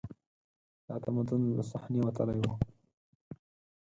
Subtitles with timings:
[0.87, 2.51] دا تمدن له صحنې وتلی و